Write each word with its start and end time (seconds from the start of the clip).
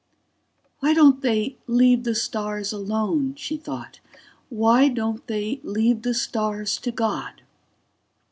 Why 0.79 0.95
don't 0.95 1.21
they 1.21 1.59
leave 1.67 2.05
the 2.05 2.15
stars 2.15 2.73
alone? 2.73 3.35
she 3.35 3.55
thought. 3.55 3.99
_Why 4.51 4.91
don't 4.91 5.27
they 5.27 5.59
leave 5.61 6.01
the 6.01 6.15
stars 6.15 6.79
to 6.79 6.89
God? 6.91 7.43